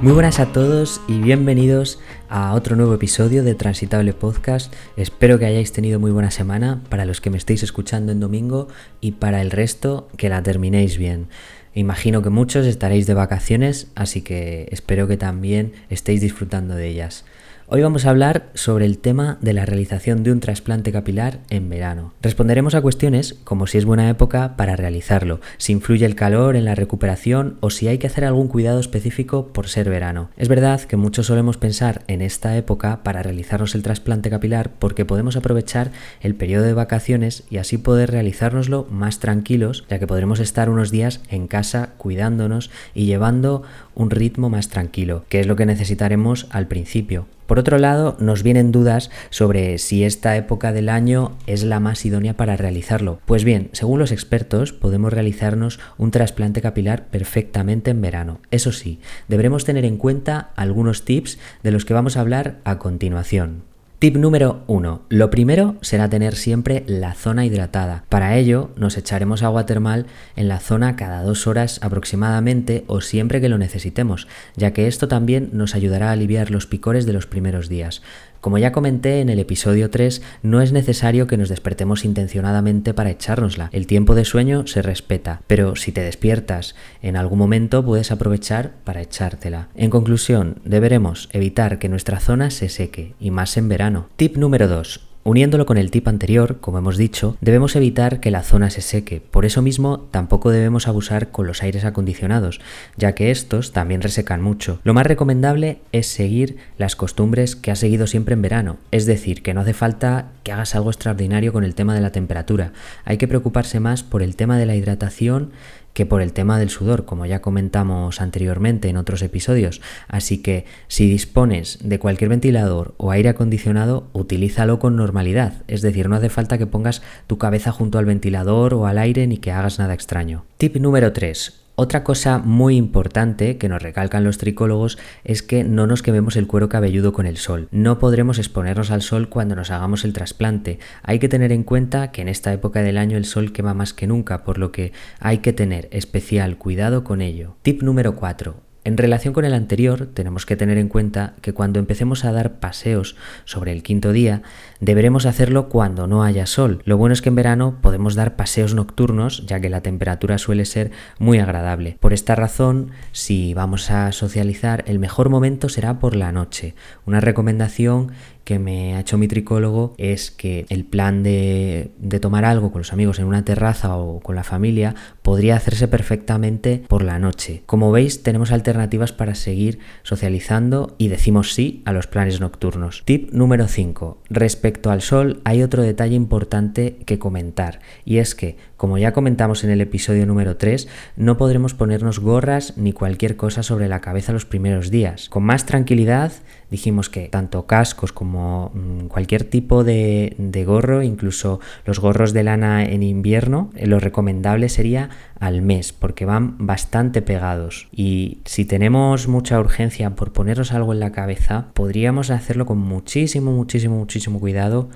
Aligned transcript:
Muy 0.00 0.12
buenas 0.12 0.38
a 0.38 0.52
todos 0.52 1.00
y 1.08 1.18
bienvenidos 1.18 1.98
a 2.28 2.54
otro 2.54 2.76
nuevo 2.76 2.94
episodio 2.94 3.42
de 3.42 3.56
Transitable 3.56 4.12
Podcast. 4.12 4.72
Espero 4.96 5.40
que 5.40 5.46
hayáis 5.46 5.72
tenido 5.72 5.98
muy 5.98 6.12
buena 6.12 6.30
semana 6.30 6.84
para 6.88 7.04
los 7.04 7.20
que 7.20 7.30
me 7.30 7.36
estéis 7.36 7.64
escuchando 7.64 8.12
en 8.12 8.20
domingo 8.20 8.68
y 9.00 9.12
para 9.12 9.42
el 9.42 9.50
resto 9.50 10.08
que 10.16 10.28
la 10.28 10.40
terminéis 10.44 10.98
bien. 10.98 11.26
Imagino 11.74 12.22
que 12.22 12.30
muchos 12.30 12.64
estaréis 12.64 13.08
de 13.08 13.14
vacaciones, 13.14 13.88
así 13.96 14.22
que 14.22 14.68
espero 14.70 15.08
que 15.08 15.16
también 15.16 15.72
estéis 15.90 16.20
disfrutando 16.20 16.76
de 16.76 16.86
ellas. 16.86 17.24
Hoy 17.70 17.82
vamos 17.82 18.06
a 18.06 18.10
hablar 18.10 18.48
sobre 18.54 18.86
el 18.86 18.96
tema 18.96 19.36
de 19.42 19.52
la 19.52 19.66
realización 19.66 20.22
de 20.22 20.32
un 20.32 20.40
trasplante 20.40 20.90
capilar 20.90 21.40
en 21.50 21.68
verano. 21.68 22.14
Responderemos 22.22 22.74
a 22.74 22.80
cuestiones 22.80 23.34
como 23.44 23.66
si 23.66 23.76
es 23.76 23.84
buena 23.84 24.08
época 24.08 24.56
para 24.56 24.74
realizarlo, 24.74 25.42
si 25.58 25.72
influye 25.72 26.06
el 26.06 26.14
calor 26.14 26.56
en 26.56 26.64
la 26.64 26.74
recuperación 26.74 27.58
o 27.60 27.68
si 27.68 27.86
hay 27.86 27.98
que 27.98 28.06
hacer 28.06 28.24
algún 28.24 28.48
cuidado 28.48 28.80
específico 28.80 29.48
por 29.48 29.68
ser 29.68 29.90
verano. 29.90 30.30
Es 30.38 30.48
verdad 30.48 30.80
que 30.80 30.96
muchos 30.96 31.26
solemos 31.26 31.58
pensar 31.58 32.04
en 32.06 32.22
esta 32.22 32.56
época 32.56 33.02
para 33.02 33.22
realizarnos 33.22 33.74
el 33.74 33.82
trasplante 33.82 34.30
capilar 34.30 34.70
porque 34.78 35.04
podemos 35.04 35.36
aprovechar 35.36 35.90
el 36.22 36.34
periodo 36.36 36.64
de 36.64 36.72
vacaciones 36.72 37.44
y 37.50 37.58
así 37.58 37.76
poder 37.76 38.12
realizárnoslo 38.12 38.86
más 38.90 39.18
tranquilos, 39.18 39.84
ya 39.90 39.98
que 39.98 40.06
podremos 40.06 40.40
estar 40.40 40.70
unos 40.70 40.90
días 40.90 41.20
en 41.28 41.48
casa 41.48 41.90
cuidándonos 41.98 42.70
y 42.94 43.04
llevando 43.04 43.62
un 43.94 44.08
ritmo 44.08 44.48
más 44.48 44.70
tranquilo, 44.70 45.26
que 45.28 45.40
es 45.40 45.46
lo 45.46 45.54
que 45.54 45.66
necesitaremos 45.66 46.46
al 46.48 46.66
principio. 46.66 47.26
Por 47.48 47.58
otro 47.58 47.78
lado, 47.78 48.14
nos 48.20 48.42
vienen 48.42 48.72
dudas 48.72 49.10
sobre 49.30 49.78
si 49.78 50.04
esta 50.04 50.36
época 50.36 50.70
del 50.74 50.90
año 50.90 51.38
es 51.46 51.64
la 51.64 51.80
más 51.80 52.04
idónea 52.04 52.36
para 52.36 52.58
realizarlo. 52.58 53.20
Pues 53.24 53.42
bien, 53.42 53.70
según 53.72 53.98
los 53.98 54.12
expertos, 54.12 54.74
podemos 54.74 55.14
realizarnos 55.14 55.80
un 55.96 56.10
trasplante 56.10 56.60
capilar 56.60 57.06
perfectamente 57.06 57.90
en 57.90 58.02
verano. 58.02 58.40
Eso 58.50 58.70
sí, 58.70 59.00
deberemos 59.28 59.64
tener 59.64 59.86
en 59.86 59.96
cuenta 59.96 60.50
algunos 60.56 61.06
tips 61.06 61.38
de 61.62 61.70
los 61.70 61.86
que 61.86 61.94
vamos 61.94 62.18
a 62.18 62.20
hablar 62.20 62.58
a 62.64 62.78
continuación. 62.78 63.62
Tip 63.98 64.14
número 64.14 64.62
1. 64.68 65.02
Lo 65.08 65.28
primero 65.28 65.74
será 65.80 66.08
tener 66.08 66.36
siempre 66.36 66.84
la 66.86 67.14
zona 67.14 67.44
hidratada. 67.44 68.04
Para 68.08 68.36
ello 68.36 68.70
nos 68.76 68.96
echaremos 68.96 69.42
agua 69.42 69.66
termal 69.66 70.06
en 70.36 70.46
la 70.46 70.60
zona 70.60 70.94
cada 70.94 71.24
dos 71.24 71.48
horas 71.48 71.80
aproximadamente 71.82 72.84
o 72.86 73.00
siempre 73.00 73.40
que 73.40 73.48
lo 73.48 73.58
necesitemos, 73.58 74.28
ya 74.54 74.72
que 74.72 74.86
esto 74.86 75.08
también 75.08 75.50
nos 75.52 75.74
ayudará 75.74 76.10
a 76.10 76.12
aliviar 76.12 76.52
los 76.52 76.66
picores 76.66 77.06
de 77.06 77.12
los 77.12 77.26
primeros 77.26 77.68
días. 77.68 78.00
Como 78.40 78.58
ya 78.58 78.72
comenté 78.72 79.20
en 79.20 79.28
el 79.28 79.38
episodio 79.40 79.90
3, 79.90 80.22
no 80.42 80.60
es 80.60 80.72
necesario 80.72 81.26
que 81.26 81.36
nos 81.36 81.48
despertemos 81.48 82.04
intencionadamente 82.04 82.94
para 82.94 83.10
echárnosla. 83.10 83.68
El 83.72 83.86
tiempo 83.86 84.14
de 84.14 84.24
sueño 84.24 84.66
se 84.66 84.82
respeta, 84.82 85.42
pero 85.46 85.74
si 85.74 85.90
te 85.92 86.02
despiertas 86.02 86.74
en 87.02 87.16
algún 87.16 87.38
momento 87.38 87.84
puedes 87.84 88.12
aprovechar 88.12 88.72
para 88.84 89.02
echártela. 89.02 89.68
En 89.74 89.90
conclusión, 89.90 90.60
deberemos 90.64 91.28
evitar 91.32 91.78
que 91.78 91.88
nuestra 91.88 92.20
zona 92.20 92.50
se 92.50 92.68
seque, 92.68 93.14
y 93.18 93.30
más 93.30 93.56
en 93.56 93.68
verano. 93.68 94.08
Tip 94.16 94.36
número 94.36 94.68
2. 94.68 95.07
Uniéndolo 95.28 95.66
con 95.66 95.76
el 95.76 95.90
tip 95.90 96.08
anterior, 96.08 96.56
como 96.58 96.78
hemos 96.78 96.96
dicho, 96.96 97.36
debemos 97.42 97.76
evitar 97.76 98.18
que 98.18 98.30
la 98.30 98.42
zona 98.42 98.70
se 98.70 98.80
seque. 98.80 99.20
Por 99.20 99.44
eso 99.44 99.60
mismo, 99.60 100.08
tampoco 100.10 100.50
debemos 100.50 100.88
abusar 100.88 101.30
con 101.30 101.46
los 101.46 101.62
aires 101.62 101.84
acondicionados, 101.84 102.62
ya 102.96 103.14
que 103.14 103.30
estos 103.30 103.72
también 103.72 104.00
resecan 104.00 104.40
mucho. 104.40 104.80
Lo 104.84 104.94
más 104.94 105.06
recomendable 105.06 105.80
es 105.92 106.06
seguir 106.06 106.56
las 106.78 106.96
costumbres 106.96 107.56
que 107.56 107.70
has 107.70 107.78
seguido 107.78 108.06
siempre 108.06 108.32
en 108.32 108.40
verano, 108.40 108.78
es 108.90 109.04
decir, 109.04 109.42
que 109.42 109.52
no 109.52 109.60
hace 109.60 109.74
falta 109.74 110.30
que 110.44 110.52
hagas 110.52 110.74
algo 110.74 110.88
extraordinario 110.88 111.52
con 111.52 111.62
el 111.62 111.74
tema 111.74 111.94
de 111.94 112.00
la 112.00 112.10
temperatura. 112.10 112.72
Hay 113.04 113.18
que 113.18 113.28
preocuparse 113.28 113.80
más 113.80 114.02
por 114.02 114.22
el 114.22 114.34
tema 114.34 114.56
de 114.56 114.64
la 114.64 114.76
hidratación 114.76 115.50
que 115.92 116.06
por 116.06 116.22
el 116.22 116.32
tema 116.32 116.58
del 116.58 116.70
sudor, 116.70 117.04
como 117.04 117.26
ya 117.26 117.42
comentamos 117.42 118.20
anteriormente 118.20 118.88
en 118.88 118.96
otros 118.96 119.22
episodios. 119.22 119.80
Así 120.06 120.42
que 120.42 120.64
si 120.86 121.08
dispones 121.08 121.78
de 121.82 121.98
cualquier 121.98 122.30
ventilador 122.30 122.94
o 122.98 123.10
aire 123.10 123.30
acondicionado, 123.30 124.08
utilízalo 124.12 124.78
con 124.78 124.96
normalidad. 124.96 125.62
Es 125.66 125.82
decir, 125.82 126.08
no 126.08 126.16
hace 126.16 126.28
falta 126.28 126.58
que 126.58 126.66
pongas 126.66 127.02
tu 127.26 127.38
cabeza 127.38 127.72
junto 127.72 127.98
al 127.98 128.04
ventilador 128.04 128.74
o 128.74 128.86
al 128.86 128.98
aire 128.98 129.26
ni 129.26 129.38
que 129.38 129.52
hagas 129.52 129.78
nada 129.78 129.94
extraño. 129.94 130.44
Tip 130.56 130.76
número 130.76 131.12
3. 131.12 131.67
Otra 131.80 132.02
cosa 132.02 132.38
muy 132.38 132.74
importante 132.74 133.56
que 133.56 133.68
nos 133.68 133.80
recalcan 133.80 134.24
los 134.24 134.36
tricólogos 134.36 134.98
es 135.22 135.44
que 135.44 135.62
no 135.62 135.86
nos 135.86 136.02
quememos 136.02 136.34
el 136.34 136.48
cuero 136.48 136.68
cabelludo 136.68 137.12
con 137.12 137.24
el 137.24 137.36
sol. 137.36 137.68
No 137.70 138.00
podremos 138.00 138.38
exponernos 138.38 138.90
al 138.90 139.00
sol 139.00 139.28
cuando 139.28 139.54
nos 139.54 139.70
hagamos 139.70 140.04
el 140.04 140.12
trasplante. 140.12 140.80
Hay 141.04 141.20
que 141.20 141.28
tener 141.28 141.52
en 141.52 141.62
cuenta 141.62 142.10
que 142.10 142.20
en 142.20 142.28
esta 142.28 142.52
época 142.52 142.82
del 142.82 142.98
año 142.98 143.16
el 143.16 143.26
sol 143.26 143.52
quema 143.52 143.74
más 143.74 143.94
que 143.94 144.08
nunca, 144.08 144.42
por 144.42 144.58
lo 144.58 144.72
que 144.72 144.92
hay 145.20 145.38
que 145.38 145.52
tener 145.52 145.88
especial 145.92 146.58
cuidado 146.58 147.04
con 147.04 147.20
ello. 147.20 147.54
Tip 147.62 147.84
número 147.84 148.16
4. 148.16 148.67
En 148.84 148.96
relación 148.96 149.34
con 149.34 149.44
el 149.44 149.54
anterior, 149.54 150.06
tenemos 150.06 150.46
que 150.46 150.56
tener 150.56 150.78
en 150.78 150.88
cuenta 150.88 151.34
que 151.42 151.52
cuando 151.52 151.78
empecemos 151.78 152.24
a 152.24 152.32
dar 152.32 152.58
paseos 152.58 153.16
sobre 153.44 153.72
el 153.72 153.82
quinto 153.82 154.12
día, 154.12 154.42
deberemos 154.80 155.26
hacerlo 155.26 155.68
cuando 155.68 156.06
no 156.06 156.22
haya 156.22 156.46
sol. 156.46 156.80
Lo 156.84 156.96
bueno 156.96 157.12
es 157.12 157.20
que 157.20 157.28
en 157.28 157.34
verano 157.34 157.78
podemos 157.82 158.14
dar 158.14 158.36
paseos 158.36 158.74
nocturnos, 158.74 159.44
ya 159.46 159.60
que 159.60 159.68
la 159.68 159.82
temperatura 159.82 160.38
suele 160.38 160.64
ser 160.64 160.90
muy 161.18 161.38
agradable. 161.38 161.98
Por 162.00 162.12
esta 162.12 162.34
razón, 162.34 162.92
si 163.12 163.52
vamos 163.52 163.90
a 163.90 164.10
socializar, 164.12 164.84
el 164.86 164.98
mejor 164.98 165.28
momento 165.28 165.68
será 165.68 165.98
por 165.98 166.16
la 166.16 166.32
noche. 166.32 166.74
Una 167.04 167.20
recomendación 167.20 168.12
que 168.48 168.58
me 168.58 168.94
ha 168.94 169.00
hecho 169.00 169.18
mi 169.18 169.28
tricólogo 169.28 169.94
es 169.98 170.30
que 170.30 170.64
el 170.70 170.86
plan 170.86 171.22
de, 171.22 171.90
tomar 172.18 172.46
algo 172.46 172.72
con 172.72 172.80
los 172.80 172.94
amigos 172.94 173.18
en 173.18 173.26
una 173.26 173.44
terraza 173.44 173.94
o 173.98 174.20
con 174.20 174.36
la 174.36 174.42
familia 174.42 174.94
podría 175.20 175.54
hacerse 175.54 175.86
perfectamente 175.86 176.82
por 176.88 177.02
la 177.04 177.18
noche. 177.18 177.62
Como 177.66 177.92
veis, 177.92 178.22
tenemos 178.22 178.50
alternativas 178.50 179.12
para 179.12 179.34
seguir 179.34 179.80
socializando 180.02 180.94
y 180.96 181.08
decimos 181.08 181.52
sí 181.52 181.82
a 181.84 181.92
los 181.92 182.06
planes 182.06 182.40
nocturnos. 182.40 183.02
Tip 183.04 183.34
número 183.34 183.68
5. 183.68 184.22
Respecto 184.30 184.90
al 184.90 185.02
sol, 185.02 185.42
hay 185.44 185.62
otro 185.62 185.82
detalle 185.82 186.14
importante 186.14 186.96
que 187.04 187.18
comentar 187.18 187.80
y 188.06 188.16
es 188.16 188.34
que, 188.34 188.56
como 188.78 188.96
ya 188.96 189.12
comentamos 189.12 189.62
en 189.64 189.70
el 189.70 189.82
episodio 189.82 190.24
número 190.24 190.56
3, 190.56 190.88
no 191.16 191.36
podremos 191.36 191.74
ponernos 191.74 192.18
gorras 192.18 192.78
ni 192.78 192.94
cualquier 192.94 193.36
cosa 193.36 193.62
sobre 193.62 193.88
la 193.88 194.00
cabeza 194.00 194.32
los 194.32 194.46
primeros 194.46 194.90
días. 194.90 195.28
Con 195.28 195.42
más 195.42 195.66
tranquilidad, 195.66 196.32
dijimos 196.70 197.10
que 197.10 197.28
tanto 197.28 197.66
cascos 197.66 198.12
como 198.12 198.38
Mm, 198.78 199.06
cualquier 199.08 199.44
tipo 199.44 199.84
de, 199.84 200.34
gorro, 200.66 201.02
incluso 201.02 201.60
los 201.84 202.00
gorros 202.00 202.32
de 202.32 202.42
lana 202.42 202.84
en 202.84 203.02
invierno, 203.02 203.70
eh, 203.74 203.86
lo 203.86 204.00
recomendable 204.00 204.68
sería 204.68 205.10
al 205.38 205.62
mes 205.62 205.92
porque 205.92 206.24
van 206.24 206.66
bastante 206.66 207.22
pegados 207.22 207.88
y 207.92 208.38
si 208.44 208.64
tenemos 208.64 209.28
mucha 209.28 209.60
urgencia 209.60 210.10
por 210.10 210.32
ponernos 210.32 210.72
algo 210.72 210.92
en 210.92 211.00
la 211.00 211.12
cabeza 211.12 211.66
podríamos 211.74 212.30
hacerlo 212.30 212.66
con 212.66 212.78
muchísimo 212.78 213.52
muchísimo 213.52 213.96
muchísimo 213.96 214.40
cuidado 214.40 214.88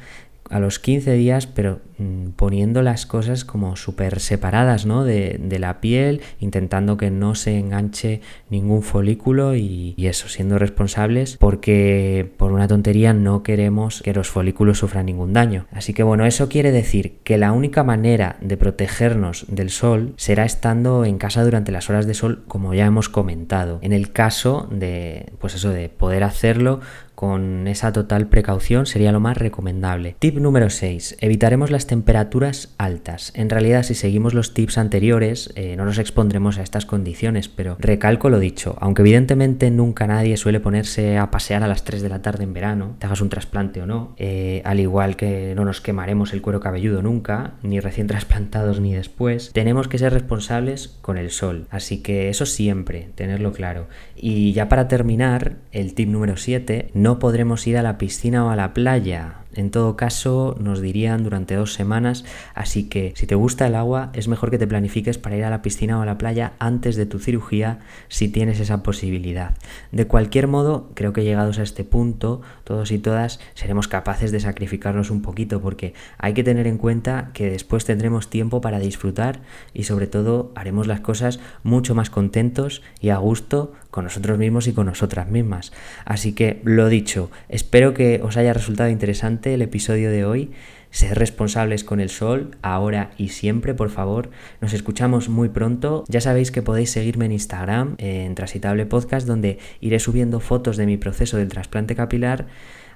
a 0.52 0.60
los 0.60 0.78
15 0.78 1.12
días, 1.14 1.46
pero 1.46 1.80
mm, 1.98 2.30
poniendo 2.36 2.82
las 2.82 3.06
cosas 3.06 3.44
como 3.44 3.74
súper 3.74 4.20
separadas 4.20 4.84
¿no? 4.84 5.02
de, 5.04 5.40
la 5.58 5.80
piel, 5.80 6.20
intentando 6.40 6.96
que 6.96 7.10
no 7.10 7.34
se 7.34 7.58
enganche 7.58 8.20
ningún 8.50 8.82
folículo 8.82 9.56
y, 9.56 9.94
y, 9.96 10.06
eso, 10.06 10.28
siendo 10.28 10.58
responsables, 10.58 11.36
porque 11.38 12.30
por 12.36 12.52
una 12.52 12.68
tontería 12.68 13.14
no 13.14 13.42
queremos 13.42 14.02
que 14.02 14.12
los 14.12 14.28
folículos 14.28 14.78
sufran 14.78 15.06
ningún 15.06 15.32
daño. 15.32 15.66
Así 15.72 15.94
que 15.94 16.02
bueno, 16.02 16.26
eso 16.26 16.48
quiere 16.48 16.70
decir 16.70 17.19
que 17.24 17.38
la 17.38 17.52
única 17.52 17.82
manera 17.82 18.36
de 18.40 18.56
protegernos 18.56 19.46
del 19.48 19.70
sol 19.70 20.12
será 20.16 20.44
estando 20.44 21.04
en 21.04 21.16
casa 21.16 21.44
durante 21.44 21.72
las 21.72 21.88
horas 21.88 22.06
de 22.06 22.14
sol, 22.14 22.44
como 22.46 22.74
ya 22.74 22.84
hemos 22.84 23.08
comentado. 23.08 23.78
En 23.82 23.92
el 23.92 24.12
caso 24.12 24.69
de, 24.70 25.32
pues 25.38 25.54
eso, 25.54 25.70
de 25.70 25.88
poder 25.88 26.24
hacerlo 26.24 26.80
con 27.22 27.69
esa 27.69 27.92
total 27.92 28.26
precaución 28.26 28.84
sería 28.84 29.12
lo 29.12 29.20
más 29.20 29.36
recomendable. 29.36 30.16
Tip 30.19 30.38
número 30.38 30.70
6. 30.70 31.19
Evitaremos 31.20 31.70
las 31.70 31.86
temperaturas 31.86 32.74
altas. 32.78 33.30
En 33.36 33.48
realidad 33.48 33.84
si 33.84 33.94
seguimos 33.94 34.34
los 34.34 34.54
tips 34.54 34.76
anteriores 34.76 35.52
eh, 35.54 35.76
no 35.76 35.84
nos 35.84 35.98
expondremos 35.98 36.58
a 36.58 36.64
estas 36.64 36.84
condiciones, 36.84 37.48
pero 37.48 37.76
recalco 37.78 38.28
lo 38.28 38.40
dicho, 38.40 38.74
aunque 38.80 39.02
evidentemente 39.02 39.70
nunca 39.70 40.08
nadie 40.08 40.36
suele 40.36 40.58
ponerse 40.58 41.16
a 41.16 41.30
pasear 41.30 41.62
a 41.62 41.69
las 41.69 41.84
3 41.84 42.02
de 42.02 42.08
la 42.08 42.22
tarde 42.22 42.42
en 42.42 42.54
verano, 42.54 42.96
te 42.98 43.06
hagas 43.06 43.20
un 43.20 43.28
trasplante 43.28 43.80
o 43.80 43.86
no, 43.86 44.16
eh, 44.16 44.60
al 44.64 44.80
igual 44.80 45.14
que 45.14 45.54
no 45.54 45.64
nos 45.64 45.80
quemaremos 45.80 46.32
el 46.32 46.42
cuero 46.42 46.58
cabelludo 46.58 47.02
nunca, 47.02 47.52
ni 47.62 47.78
recién 47.78 48.06
trasplantados 48.08 48.80
ni 48.80 48.94
después, 48.94 49.52
tenemos 49.52 49.86
que 49.86 49.98
ser 49.98 50.12
responsables 50.12 50.88
con 51.00 51.19
el 51.19 51.30
sol, 51.30 51.69
así 51.70 52.02
que 52.02 52.30
eso 52.30 52.46
siempre, 52.46 53.10
tenerlo 53.14 53.52
claro. 53.52 53.86
Y 54.16 54.52
ya 54.54 54.69
para 54.69 54.88
terminar, 54.88 55.58
el 55.70 55.94
tip 55.94 56.08
número 56.08 56.36
7, 56.36 56.90
no 56.94 57.12
podremos 57.19 57.67
ir 57.67 57.76
a 57.76 57.82
la 57.82 57.99
piscina 57.99 58.44
o 58.44 58.50
a 58.50 58.56
la 58.56 58.75
playa 58.75 59.42
En 59.54 59.70
todo 59.70 59.96
caso, 59.96 60.56
nos 60.58 60.81
dirían 60.81 61.25
durante 61.25 61.54
dos 61.54 61.75
semanas, 61.75 62.25
así 62.54 62.84
que 62.88 63.12
si 63.16 63.26
te 63.26 63.34
gusta 63.34 63.66
el 63.66 63.75
agua, 63.75 64.10
es 64.14 64.28
mejor 64.28 64.50
que 64.50 64.58
te 64.58 64.66
planifiques 64.66 65.19
para 65.19 65.37
ir 65.37 65.44
a 65.44 65.50
la 65.50 65.62
piscina 65.62 65.99
o 65.99 66.02
a 66.02 66.06
la 66.06 66.19
playa 66.19 66.52
antes 66.58 66.96
de 66.96 67.06
tu 67.06 67.19
cirugía 67.19 67.81
si 68.08 68.28
tienes 68.28 68.60
esa 68.60 68.82
posibilidad. 68.82 69.54
De 69.90 70.06
cualquier 70.06 70.46
modo, 70.46 70.90
creo 70.94 71.12
que 71.12 71.25
llegados 71.25 71.58
a 71.58 71.62
este 71.62 71.84
punto, 71.84 72.40
todos 72.64 72.90
y 72.93 72.99
todas 72.99 73.40
seremos 73.54 73.88
capaces 73.88 74.32
de 74.32 74.40
sacrificarnos 74.40 75.10
un 75.10 75.22
poquito 75.22 75.60
porque 75.60 75.94
hay 76.19 76.34
que 76.34 76.44
tener 76.44 76.66
en 76.66 76.78
cuenta 76.78 77.31
que 77.34 77.50
después 77.50 77.84
tendremos 77.84 78.31
tiempo 78.31 78.60
para 78.60 78.78
disfrutar 78.78 79.40
y 79.75 79.84
sobre 79.84 80.06
todo 80.06 80.52
haremos 80.55 80.87
las 80.87 81.00
cosas 81.00 81.40
mucho 81.62 81.94
más 81.94 82.10
contentos 82.10 82.82
y 83.00 83.10
a 83.10 83.16
gusto 83.19 83.72
con 83.90 84.05
nosotros 84.05 84.38
mismos 84.38 84.66
y 84.69 84.72
con 84.72 84.87
nosotras 84.87 85.28
mismas. 85.28 85.72
Así 86.06 86.32
que 86.32 86.60
lo 86.64 86.88
dicho, 86.88 87.31
espero 87.48 87.93
que 87.93 88.20
os 88.22 88.37
haya 88.38 88.55
resultado 88.55 88.88
interesante 88.88 89.42
el 89.44 89.62
episodio 89.62 90.11
de 90.11 90.25
hoy. 90.25 90.50
Sed 90.91 91.15
responsables 91.15 91.85
con 91.85 92.00
el 92.00 92.11
sol, 92.11 92.50
ahora 92.61 93.12
y 93.17 93.29
siempre, 93.29 93.75
por 93.75 93.89
favor. 93.89 94.31
Nos 94.61 94.75
escuchamos 94.75 95.29
muy 95.29 95.49
pronto. 95.49 96.05
Ya 96.09 96.21
sabéis 96.21 96.50
que 96.50 96.62
podéis 96.62 96.91
seguirme 96.91 97.25
en 97.25 97.33
Instagram, 97.33 97.94
en 97.99 98.35
Transitable 98.35 98.85
Podcast, 98.87 99.27
donde 99.27 99.59
iré 99.81 99.99
subiendo 99.99 100.39
fotos 100.39 100.77
de 100.77 100.87
mi 100.87 100.99
proceso 100.99 101.39
del 101.39 101.49
trasplante 101.49 101.94
capilar 101.94 102.47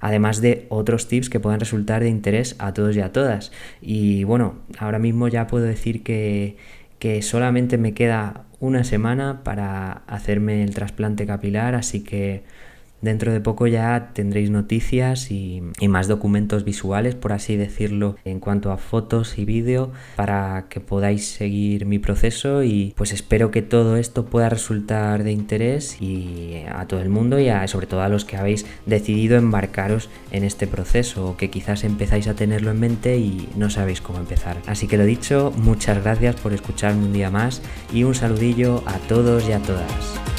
además 0.01 0.43
de 0.43 0.67
otros 0.69 1.09
tips 1.09 1.31
que 1.31 1.41
puedan 1.41 1.59
resultar 1.59 2.03
de 2.03 2.11
interés 2.11 2.55
a 2.59 2.75
todos 2.75 2.95
y 2.97 3.01
a 3.01 3.13
todas. 3.13 3.51
Y 3.81 4.25
bueno, 4.25 4.57
ahora 4.79 4.99
mismo 4.99 5.27
ya 5.29 5.47
puedo 5.47 5.65
decir 5.65 6.03
que, 6.03 6.59
que 6.99 7.23
solamente 7.23 7.79
me 7.79 7.95
queda 7.95 8.45
una 8.61 8.85
semana 8.85 9.43
para 9.43 10.03
hacerme 10.07 10.63
el 10.63 10.75
trasplante 10.75 11.27
capilar, 11.27 11.75
así 11.75 12.03
que 12.03 12.45
Dentro 13.07 13.33
de 13.33 13.41
poco 13.41 13.69
ya 13.69 14.11
tendréis 14.15 14.51
noticias 14.51 15.31
y, 15.31 15.63
más 15.87 16.09
documentos 16.09 16.65
visuales, 16.65 17.15
por 17.15 17.33
así 17.33 17.57
decirlo, 17.57 18.17
en 18.25 18.41
cuanto 18.41 18.73
a 18.73 18.79
fotos 18.79 19.39
y 19.39 19.45
vídeo, 19.45 19.93
para 20.17 20.65
que 20.69 20.81
podáis 20.81 21.29
seguir 21.29 21.87
mi 21.87 22.01
proceso 22.01 22.65
y 22.65 22.95
pues 22.97 23.13
espero 23.13 23.53
que 23.53 23.63
todo 23.63 23.97
esto 23.97 24.25
pueda 24.25 24.49
resultar 24.49 25.23
de 25.23 25.31
interés 25.31 26.03
y 26.03 26.65
a 26.69 26.89
todo 26.89 27.01
el 27.01 27.09
mundo 27.09 27.39
y 27.39 27.47
sobre 27.69 27.87
todo 27.87 28.03
a 28.03 28.09
los 28.09 28.25
que 28.25 28.39
habéis 28.39 28.67
decidido 28.87 29.37
embarcaros 29.37 30.11
en 30.33 30.43
este 30.43 30.67
proceso 30.67 31.29
o 31.29 31.37
que 31.37 31.49
quizás 31.49 31.85
empezáis 31.85 32.27
a 32.27 32.35
tenerlo 32.35 32.73
en 32.73 32.81
mente 32.81 33.19
y 33.19 33.49
no 33.55 33.71
sabéis 33.71 34.01
cómo 34.01 34.19
empezar. 34.19 34.57
Así 34.67 34.89
que 34.89 34.99
lo 34.99 35.05
dicho, 35.05 35.53
muchas 35.57 36.03
gracias 36.03 36.35
por 36.35 36.53
escucharme 36.53 37.05
un 37.05 37.13
día 37.13 37.31
más 37.31 37.63
y 37.93 38.03
un 38.03 38.17
saludillo 38.17 38.83
a 38.85 38.99
todos 39.07 39.49
y 39.49 39.53
a 39.53 39.61
todas. 39.61 40.36